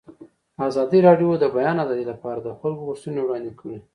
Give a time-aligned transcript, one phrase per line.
[0.67, 3.77] ازادي راډیو د د بیان آزادي لپاره د خلکو غوښتنې وړاندې کړي.